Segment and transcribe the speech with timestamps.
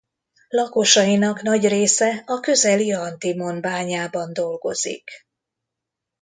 [0.49, 5.11] Lakosainak nagy része a közeli antimon-bányában dolgozik.